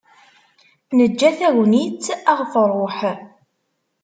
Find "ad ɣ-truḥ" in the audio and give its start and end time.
2.31-2.97